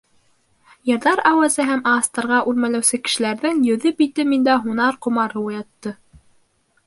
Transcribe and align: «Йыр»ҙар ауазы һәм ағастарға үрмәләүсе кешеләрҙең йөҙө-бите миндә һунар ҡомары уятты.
«Йыр»ҙар 0.91 1.19
ауазы 1.31 1.65
һәм 1.67 1.83
ағастарға 1.91 2.39
үрмәләүсе 2.53 2.99
кешеләрҙең 3.09 3.61
йөҙө-бите 3.67 4.27
миндә 4.31 4.55
һунар 4.65 4.97
ҡомары 5.07 5.45
уятты. 5.47 5.95